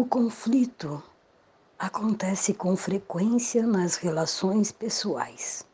O 0.00 0.06
conflito 0.06 1.02
acontece 1.76 2.54
com 2.54 2.76
frequência 2.76 3.66
nas 3.66 3.96
relações 3.96 4.70
pessoais, 4.70 5.66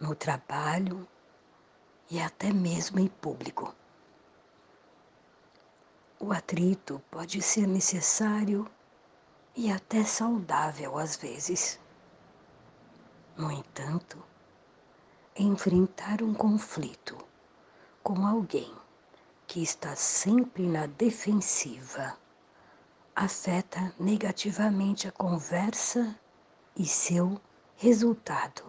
no 0.00 0.14
trabalho 0.14 1.06
e 2.10 2.18
até 2.18 2.50
mesmo 2.54 2.98
em 2.98 3.06
público. 3.06 3.74
O 6.18 6.32
atrito 6.32 7.02
pode 7.10 7.42
ser 7.42 7.66
necessário 7.66 8.66
e 9.54 9.70
até 9.70 10.02
saudável 10.02 10.96
às 10.96 11.16
vezes. 11.16 11.78
No 13.36 13.52
entanto, 13.52 14.16
enfrentar 15.36 16.22
um 16.22 16.32
conflito 16.32 17.14
com 18.02 18.26
alguém 18.26 18.74
que 19.46 19.62
está 19.62 19.94
sempre 19.94 20.66
na 20.66 20.86
defensiva 20.86 22.16
afeta 23.16 23.94
negativamente 23.98 25.08
a 25.08 25.12
conversa 25.12 26.14
e 26.76 26.84
seu 26.84 27.40
resultado. 27.74 28.62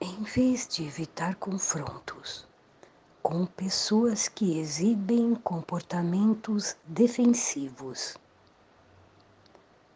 Em 0.00 0.24
vez 0.24 0.66
de 0.66 0.84
evitar 0.84 1.36
confrontos 1.36 2.44
com 3.22 3.46
pessoas 3.46 4.26
que 4.26 4.58
exibem 4.58 5.36
comportamentos 5.36 6.74
defensivos, 6.84 8.16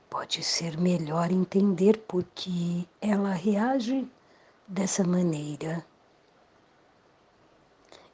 pode 0.09 0.45
ser 0.45 0.79
melhor 0.79 1.33
entender 1.33 1.99
por 2.07 2.23
que 2.23 2.89
ela 3.01 3.33
reage 3.33 4.09
dessa 4.69 5.03
maneira 5.03 5.85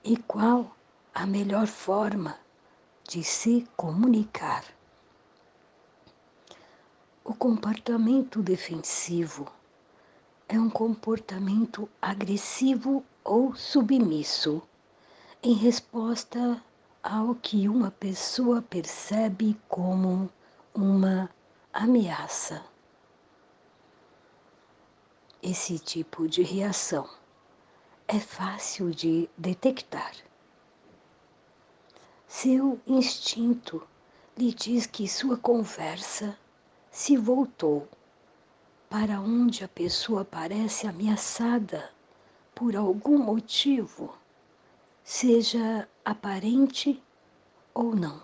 e 0.02 0.16
qual 0.16 0.74
a 1.14 1.26
melhor 1.26 1.66
forma 1.66 2.47
de 3.08 3.24
se 3.24 3.66
comunicar. 3.74 4.62
O 7.24 7.32
comportamento 7.32 8.42
defensivo 8.42 9.50
é 10.46 10.60
um 10.60 10.68
comportamento 10.68 11.88
agressivo 12.02 13.02
ou 13.24 13.54
submisso 13.56 14.60
em 15.42 15.54
resposta 15.54 16.62
ao 17.02 17.34
que 17.34 17.66
uma 17.66 17.90
pessoa 17.90 18.60
percebe 18.60 19.58
como 19.66 20.28
uma 20.74 21.30
ameaça. 21.72 22.62
Esse 25.42 25.78
tipo 25.78 26.28
de 26.28 26.42
reação 26.42 27.08
é 28.06 28.20
fácil 28.20 28.90
de 28.90 29.30
detectar 29.38 30.27
seu 32.30 32.78
instinto 32.86 33.88
lhe 34.36 34.52
diz 34.52 34.84
que 34.84 35.08
sua 35.08 35.38
conversa 35.38 36.38
se 36.90 37.16
voltou 37.16 37.88
para 38.90 39.18
onde 39.18 39.64
a 39.64 39.68
pessoa 39.68 40.26
parece 40.26 40.86
ameaçada 40.86 41.90
por 42.54 42.76
algum 42.76 43.16
motivo, 43.16 44.14
seja 45.02 45.88
aparente 46.04 47.02
ou 47.72 47.96
não. 47.96 48.22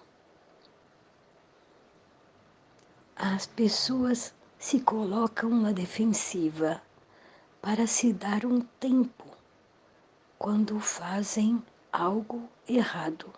As 3.17 3.47
pessoas 3.47 4.35
se 4.59 4.81
colocam 4.81 5.49
na 5.49 5.73
defensiva 5.73 6.83
para 7.63 7.87
se 7.87 8.13
dar 8.13 8.45
um 8.45 8.61
tempo 8.61 9.25
quando 10.39 10.79
fazem 10.79 11.65
algo 11.91 12.47
errado 12.69 13.33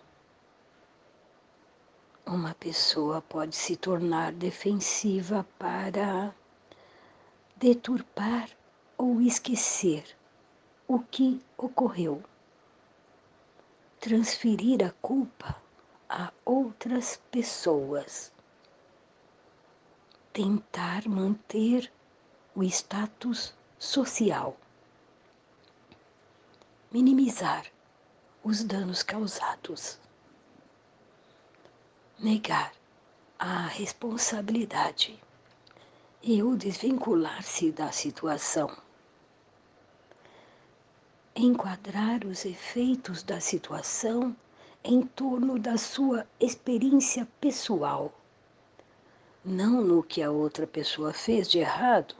uma 2.27 2.53
pessoa 2.55 3.21
pode 3.21 3.55
se 3.55 3.75
tornar 3.77 4.33
defensiva 4.33 5.47
para 5.57 6.35
deturpar 7.55 8.49
ou 8.97 9.21
esquecer 9.21 10.03
o 10.87 10.99
que 10.99 11.41
ocorreu, 11.57 12.21
transferir 13.99 14.85
a 14.85 14.91
culpa 15.01 15.55
a 16.09 16.31
outras 16.43 17.21
pessoas, 17.31 18.31
tentar 20.33 21.07
manter 21.07 21.91
o 22.53 22.63
status 22.63 23.53
social, 23.79 24.57
minimizar 26.91 27.65
os 28.43 28.63
danos 28.63 29.01
causados 29.01 29.99
negar 32.19 32.73
a 33.37 33.67
responsabilidade 33.67 35.19
e 36.23 36.41
o 36.41 36.57
desvincular-se 36.57 37.71
da 37.71 37.91
situação. 37.91 38.75
Enquadrar 41.35 42.25
os 42.25 42.43
efeitos 42.43 43.21
da 43.21 43.39
situação 43.39 44.35
em 44.83 45.03
torno 45.03 45.59
da 45.59 45.77
sua 45.77 46.25
experiência 46.39 47.27
pessoal, 47.39 48.11
não 49.45 49.83
no 49.83 50.01
que 50.01 50.23
a 50.23 50.31
outra 50.31 50.65
pessoa 50.65 51.13
fez 51.13 51.47
de 51.47 51.59
errado 51.59 52.15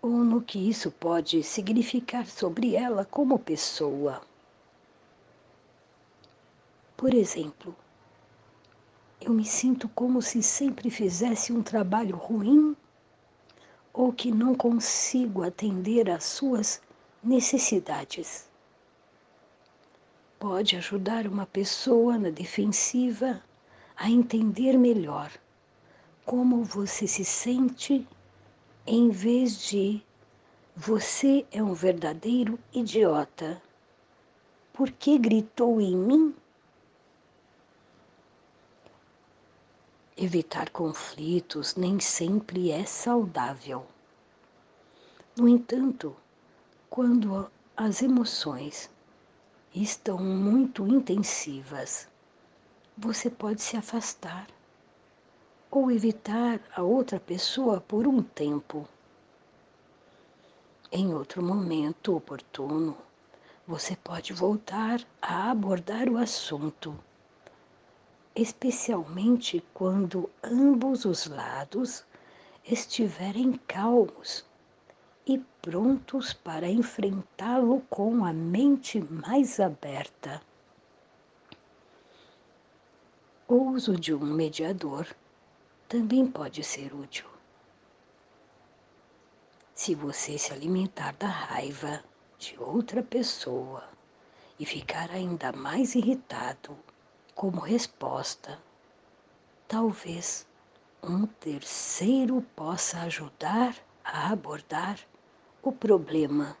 ou 0.00 0.10
no 0.10 0.40
que 0.40 0.58
isso 0.58 0.90
pode 0.90 1.42
significar 1.42 2.26
sobre 2.26 2.74
ela 2.74 3.04
como 3.04 3.38
pessoa. 3.38 4.22
Por 6.96 7.12
exemplo, 7.12 7.76
eu 9.20 9.32
me 9.32 9.44
sinto 9.44 9.88
como 9.88 10.20
se 10.20 10.42
sempre 10.42 10.90
fizesse 10.90 11.52
um 11.52 11.62
trabalho 11.62 12.16
ruim 12.16 12.76
ou 13.92 14.12
que 14.12 14.30
não 14.30 14.54
consigo 14.54 15.42
atender 15.42 16.10
às 16.10 16.24
suas 16.24 16.80
necessidades. 17.22 18.48
Pode 20.38 20.76
ajudar 20.76 21.26
uma 21.26 21.46
pessoa 21.46 22.18
na 22.18 22.30
defensiva 22.30 23.42
a 23.96 24.10
entender 24.10 24.76
melhor 24.76 25.30
como 26.26 26.62
você 26.62 27.06
se 27.06 27.24
sente 27.24 28.06
em 28.86 29.10
vez 29.10 29.64
de 29.66 30.02
você 30.76 31.46
é 31.50 31.62
um 31.62 31.72
verdadeiro 31.72 32.58
idiota. 32.72 33.62
Por 34.72 34.90
que 34.90 35.16
gritou 35.16 35.80
em 35.80 35.96
mim? 35.96 36.34
Evitar 40.18 40.70
conflitos 40.70 41.74
nem 41.74 42.00
sempre 42.00 42.70
é 42.70 42.86
saudável. 42.86 43.84
No 45.36 45.46
entanto, 45.46 46.16
quando 46.88 47.50
as 47.76 48.00
emoções 48.00 48.88
estão 49.74 50.16
muito 50.16 50.86
intensivas, 50.86 52.08
você 52.96 53.28
pode 53.28 53.60
se 53.60 53.76
afastar 53.76 54.46
ou 55.70 55.90
evitar 55.90 56.62
a 56.74 56.82
outra 56.82 57.20
pessoa 57.20 57.82
por 57.82 58.06
um 58.06 58.22
tempo. 58.22 58.88
Em 60.90 61.12
outro 61.12 61.42
momento 61.42 62.16
oportuno, 62.16 62.96
você 63.66 63.94
pode 63.94 64.32
voltar 64.32 65.06
a 65.20 65.50
abordar 65.50 66.08
o 66.08 66.16
assunto 66.16 66.98
especialmente 68.36 69.64
quando 69.72 70.28
ambos 70.44 71.06
os 71.06 71.26
lados 71.26 72.04
estiverem 72.62 73.54
calmos 73.66 74.44
e 75.26 75.38
prontos 75.62 76.34
para 76.34 76.68
enfrentá-lo 76.68 77.80
com 77.88 78.26
a 78.26 78.34
mente 78.34 79.00
mais 79.00 79.58
aberta. 79.58 80.42
O 83.48 83.70
uso 83.70 83.96
de 83.96 84.12
um 84.12 84.26
mediador 84.26 85.06
também 85.88 86.26
pode 86.26 86.62
ser 86.62 86.94
útil. 86.94 87.26
Se 89.74 89.94
você 89.94 90.36
se 90.36 90.52
alimentar 90.52 91.14
da 91.14 91.28
raiva 91.28 92.04
de 92.38 92.54
outra 92.58 93.02
pessoa 93.02 93.88
e 94.58 94.66
ficar 94.66 95.10
ainda 95.10 95.52
mais 95.52 95.94
irritado 95.94 96.76
como 97.36 97.60
resposta, 97.60 98.58
talvez 99.68 100.46
um 101.02 101.26
terceiro 101.26 102.40
possa 102.56 103.00
ajudar 103.02 103.76
a 104.02 104.32
abordar 104.32 104.98
o 105.62 105.70
problema. 105.70 106.56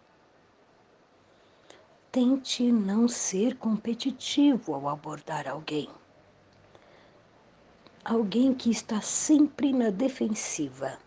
Tente 2.12 2.70
não 2.70 3.08
ser 3.08 3.56
competitivo 3.56 4.74
ao 4.74 4.86
abordar 4.86 5.48
alguém. 5.48 5.88
Alguém 8.04 8.54
que 8.54 8.70
está 8.70 9.00
sempre 9.00 9.72
na 9.72 9.88
defensiva. 9.88 10.98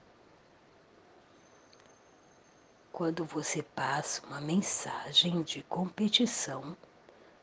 Quando 2.91 3.23
você 3.23 3.61
passa 3.61 4.25
uma 4.25 4.41
mensagem 4.41 5.43
de 5.43 5.61
competição, 5.61 6.75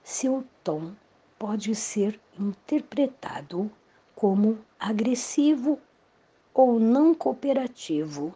seu 0.03 0.45
tom 0.65 0.93
pode 1.39 1.75
ser 1.75 2.19
interpretado 2.39 3.71
como 4.15 4.59
agressivo 4.81 5.79
ou 6.55 6.81
não 6.81 7.15
cooperativo, 7.15 8.35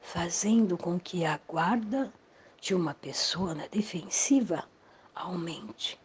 fazendo 0.00 0.76
com 0.76 0.98
que 0.98 1.24
a 1.24 1.38
guarda 1.46 2.12
de 2.60 2.74
uma 2.74 2.92
pessoa 2.92 3.54
na 3.54 3.68
defensiva 3.68 4.64
aumente. 5.14 5.98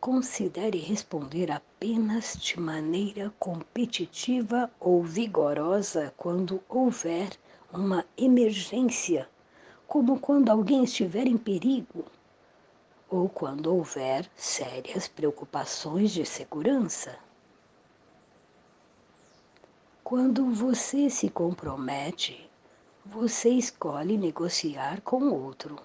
Considere 0.00 0.78
responder 0.78 1.50
apenas 1.50 2.38
de 2.40 2.58
maneira 2.58 3.32
competitiva 3.38 4.70
ou 4.80 5.02
vigorosa 5.02 6.14
quando 6.16 6.62
houver 6.68 7.36
uma 7.72 8.04
emergência, 8.16 9.28
como 9.86 10.18
quando 10.18 10.48
alguém 10.48 10.84
estiver 10.84 11.26
em 11.26 11.36
perigo 11.36 12.04
ou 13.08 13.28
quando 13.28 13.74
houver 13.74 14.28
sérias 14.34 15.06
preocupações 15.06 16.10
de 16.10 16.26
segurança. 16.26 17.18
Quando 20.02 20.52
você 20.52 21.08
se 21.10 21.28
compromete, 21.28 22.48
você 23.04 23.50
escolhe 23.50 24.16
negociar 24.16 25.00
com 25.00 25.30
outro. 25.30 25.78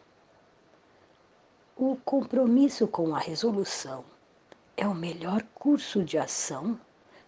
O 1.76 1.96
compromisso 2.04 2.88
com 2.88 3.16
a 3.16 3.20
resolução 3.20 4.04
é 4.76 4.88
o 4.88 4.94
melhor 4.94 5.44
curso 5.54 6.04
de 6.04 6.18
ação 6.18 6.80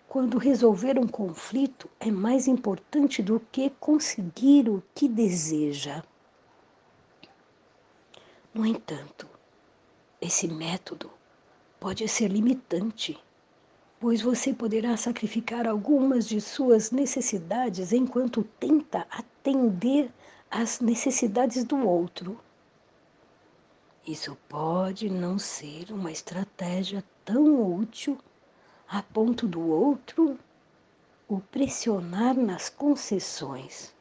quando 0.07 0.38
resolver 0.38 1.00
um 1.00 1.07
conflito 1.07 1.89
é 2.00 2.12
mais 2.12 2.48
importante 2.48 3.24
do 3.24 3.39
que 3.51 3.72
conseguir 3.80 4.69
o 4.69 4.84
que 4.94 5.07
deseja. 5.07 6.04
No 8.54 8.63
entanto, 8.63 9.28
esse 10.24 10.48
método 10.48 11.12
pode 11.81 12.08
ser 12.08 12.30
limitante, 12.30 13.22
pois 14.00 14.22
você 14.22 14.54
poderá 14.54 14.96
sacrificar 14.96 15.68
algumas 15.68 16.25
de 16.25 16.40
suas 16.40 16.92
necessidades 16.92 17.92
enquanto 17.92 18.42
tenta 18.58 19.06
atender 19.12 20.10
às 20.50 20.80
necessidades 20.80 21.66
do 21.66 21.86
outro. 21.86 22.40
Isso 24.08 24.38
pode 24.48 25.10
não 25.10 25.38
ser 25.38 25.92
uma 25.92 26.10
estratégia 26.10 27.04
tão 27.25 27.78
útil 27.78 28.18
a 28.88 29.04
ponto 29.04 29.46
do 29.46 29.60
outro 29.60 30.40
o 31.28 31.42
pressionar 31.42 32.34
nas 32.34 32.70
concessões. 32.70 33.94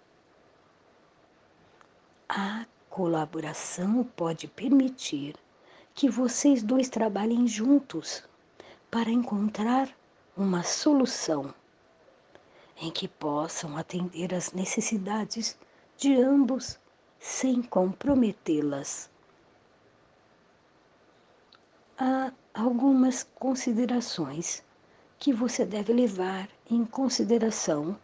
A 2.29 2.65
colaboração 2.89 4.05
pode 4.05 4.47
permitir 4.47 5.35
que 5.95 6.09
vocês 6.09 6.63
dois 6.63 6.89
trabalhem 6.89 7.47
juntos 7.47 8.25
para 8.91 9.11
encontrar 9.11 9.89
uma 10.37 10.63
solução 10.63 11.55
em 12.77 12.91
que 12.91 13.07
possam 13.07 13.77
atender 13.77 14.35
às 14.35 14.53
necessidades 14.53 15.57
de 15.97 16.15
ambos 16.15 16.79
sem 17.21 17.63
comprometê-las. 17.63 19.09
Há 21.97 22.33
algumas 22.53 23.23
considerações 23.23 24.65
que 25.19 25.33
você 25.33 25.65
deve 25.65 25.93
levar 25.93 26.49
em 26.69 26.85
consideração 26.85 27.97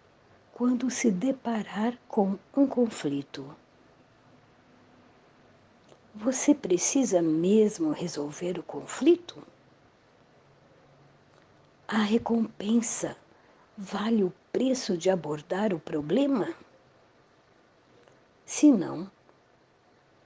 quando 0.53 0.91
se 0.91 1.11
deparar 1.11 1.99
com 2.07 2.39
um 2.57 2.67
conflito. 2.67 3.55
Você 6.21 6.53
precisa 6.53 7.23
mesmo 7.23 7.93
resolver 7.93 8.59
o 8.59 8.63
conflito? 8.65 9.41
A 11.87 11.99
recompensa 11.99 13.17
vale 13.77 14.25
o 14.25 14.33
preço 14.53 14.99
de 14.99 15.11
abordar 15.11 15.73
o 15.73 15.79
problema? 15.79 16.53
Se 18.45 18.69
não, 18.73 19.09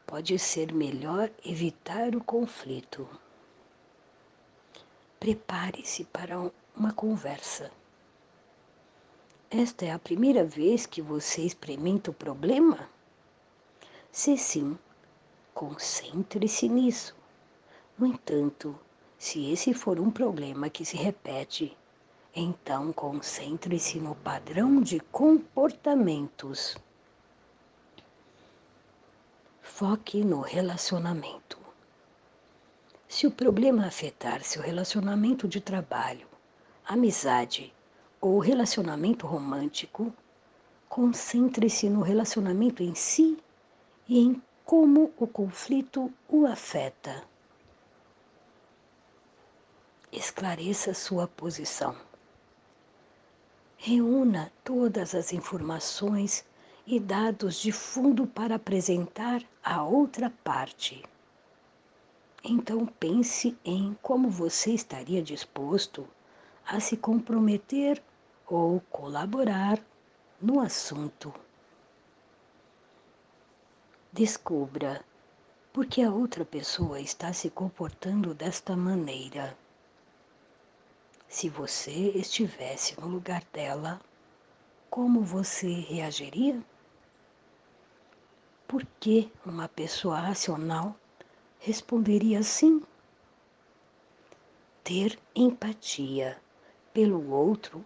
pode 0.06 0.38
ser 0.38 0.72
melhor 0.72 1.30
evitar 1.44 2.16
o 2.16 2.24
conflito. 2.24 3.06
Prepare-se 5.20 6.04
para 6.04 6.38
uma 6.74 6.94
conversa. 6.94 7.70
Esta 9.50 9.84
é 9.84 9.90
a 9.90 9.98
primeira 9.98 10.42
vez 10.42 10.86
que 10.86 11.02
você 11.02 11.42
experimenta 11.42 12.10
o 12.10 12.14
problema? 12.14 12.88
Se 14.10 14.38
sim, 14.38 14.78
concentre-se 15.54 16.68
nisso. 16.68 17.14
No 17.98 18.06
entanto, 18.06 18.78
se 19.18 19.52
esse 19.52 19.72
for 19.72 20.00
um 20.00 20.10
problema 20.10 20.68
que 20.68 20.84
se 20.84 20.96
repete, 20.96 21.76
então 22.34 22.92
concentre-se 22.92 24.00
no 24.00 24.14
padrão 24.14 24.80
de 24.80 24.98
comportamentos. 24.98 26.76
Foque 29.60 30.24
no 30.24 30.40
relacionamento. 30.40 31.58
Se 33.06 33.26
o 33.26 33.30
problema 33.30 33.86
afetar 33.86 34.42
seu 34.42 34.62
relacionamento 34.62 35.46
de 35.46 35.60
trabalho, 35.60 36.26
amizade 36.86 37.72
ou 38.20 38.38
relacionamento 38.38 39.26
romântico, 39.26 40.12
concentre-se 40.88 41.90
no 41.90 42.00
relacionamento 42.00 42.82
em 42.82 42.94
si 42.94 43.38
e 44.08 44.18
em 44.18 44.42
como 44.64 45.12
o 45.18 45.26
conflito 45.26 46.12
o 46.28 46.46
afeta. 46.46 47.24
Esclareça 50.12 50.94
sua 50.94 51.26
posição. 51.26 51.96
Reúna 53.76 54.52
todas 54.62 55.14
as 55.14 55.32
informações 55.32 56.44
e 56.86 57.00
dados 57.00 57.56
de 57.56 57.72
fundo 57.72 58.26
para 58.26 58.56
apresentar 58.56 59.42
a 59.62 59.82
outra 59.82 60.30
parte. 60.44 61.02
Então 62.44 62.86
pense 62.86 63.56
em 63.64 63.96
como 64.02 64.28
você 64.28 64.72
estaria 64.72 65.22
disposto 65.22 66.06
a 66.66 66.80
se 66.80 66.96
comprometer 66.96 68.02
ou 68.46 68.80
colaborar 68.90 69.78
no 70.40 70.60
assunto. 70.60 71.32
Descubra 74.14 75.02
por 75.72 75.86
que 75.86 76.02
a 76.02 76.10
outra 76.10 76.44
pessoa 76.44 77.00
está 77.00 77.32
se 77.32 77.48
comportando 77.48 78.34
desta 78.34 78.76
maneira. 78.76 79.56
Se 81.26 81.48
você 81.48 82.10
estivesse 82.10 83.00
no 83.00 83.08
lugar 83.08 83.42
dela, 83.50 83.98
como 84.90 85.22
você 85.22 85.72
reagiria? 85.72 86.62
Por 88.68 88.86
que 89.00 89.32
uma 89.46 89.66
pessoa 89.66 90.20
racional 90.20 90.94
responderia 91.58 92.40
assim? 92.40 92.82
Ter 94.84 95.18
empatia 95.34 96.38
pelo 96.92 97.30
outro 97.30 97.82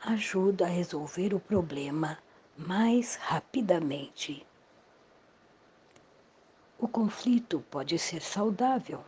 ajuda 0.00 0.64
a 0.64 0.68
resolver 0.68 1.32
o 1.32 1.38
problema 1.38 2.18
mais 2.56 3.14
rapidamente. 3.14 4.47
O 6.80 6.86
conflito 6.86 7.64
pode 7.70 7.98
ser 7.98 8.22
saudável, 8.22 9.00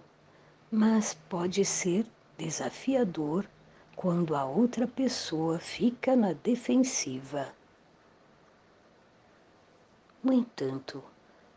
mas 0.73 1.15
pode 1.29 1.65
ser 1.65 2.05
desafiador 2.37 3.47
quando 3.95 4.35
a 4.35 4.45
outra 4.45 4.89
pessoa 4.89 5.59
fica 5.61 6.17
na 6.17 6.33
defensiva. 6.33 7.55
No 10.21 10.33
entanto, 10.33 11.01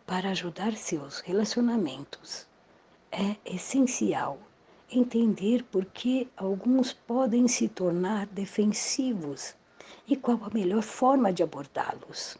para 0.05 0.29
ajudar 0.29 0.74
seus 0.74 1.20
relacionamentos, 1.20 2.46
é 3.12 3.36
essencial 3.43 4.38
entender 4.91 5.63
por 5.63 5.84
que 5.86 6.29
alguns 6.38 6.93
podem 6.93 7.48
se 7.48 7.67
tornar 7.67 8.27
defensivos 8.27 9.55
e 10.08 10.15
qual 10.15 10.39
a 10.43 10.53
melhor 10.53 10.84
forma 10.84 11.34
de 11.34 11.41
abordá-los. 11.41 12.38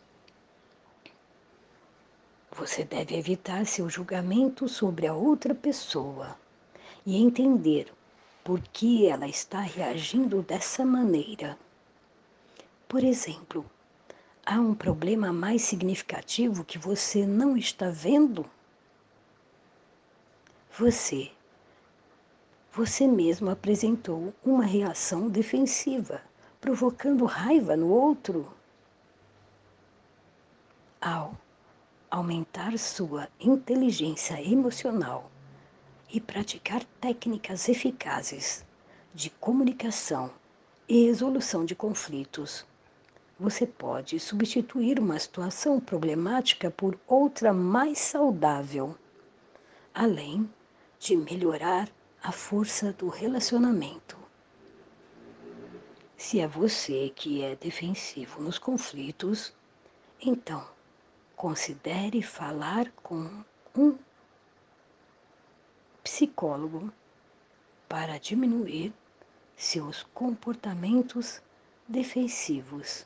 Você 2.56 2.84
deve 2.84 3.18
evitar 3.18 3.66
seu 3.66 3.90
julgamento 3.90 4.70
sobre 4.70 5.08
a 5.08 5.14
outra 5.16 5.56
pessoa 5.56 6.38
e 7.04 7.18
entender 7.18 7.92
por 8.44 8.62
que 8.62 9.08
ela 9.08 9.28
está 9.28 9.60
reagindo 9.60 10.44
dessa 10.44 10.86
maneira. 10.86 11.58
Por 12.88 13.04
exemplo, 13.04 13.66
há 14.46 14.60
um 14.60 14.76
problema 14.76 15.34
mais 15.34 15.64
significativo 15.64 16.64
que 16.64 16.78
você 16.78 17.26
não 17.26 17.58
está 17.58 17.90
vendo? 17.90 18.46
Você, 20.78 21.32
você 22.72 23.08
mesmo 23.08 23.50
apresentou 23.50 24.32
uma 24.46 24.64
reação 24.64 25.28
defensiva, 25.28 26.22
provocando 26.62 27.26
raiva 27.26 27.76
no 27.76 27.88
outro. 27.90 28.48
Ao 31.02 31.36
aumentar 32.14 32.78
sua 32.78 33.28
inteligência 33.40 34.40
emocional 34.40 35.32
e 36.08 36.22
praticar 36.22 36.84
técnicas 37.02 37.68
eficazes 37.68 38.64
de 39.16 39.32
comunicação 39.32 40.30
e 40.88 41.08
resolução 41.08 41.66
de 41.66 41.74
conflitos, 41.74 42.68
você 43.40 43.66
pode 43.66 44.20
substituir 44.20 45.00
uma 45.00 45.18
situação 45.18 45.80
problemática 45.80 46.70
por 46.70 47.00
outra 47.08 47.52
mais 47.52 47.98
saudável, 47.98 48.96
além 49.92 50.48
de 51.00 51.18
melhorar 51.18 51.90
a 52.22 52.32
força 52.32 52.94
do 52.94 53.10
relacionamento. 53.10 54.20
Se 56.16 56.40
é 56.40 56.48
você 56.48 57.12
que 57.16 57.42
é 57.42 57.56
defensivo 57.56 58.40
nos 58.40 58.60
conflitos, 58.60 59.52
então 60.22 60.64
considere 61.36 62.22
falar 62.22 62.92
com 63.04 63.44
um 63.76 63.98
psicólogo 66.04 66.92
para 67.88 68.18
diminuir 68.18 68.94
seus 69.56 70.04
comportamentos 70.14 71.42
defensivos. 71.88 73.06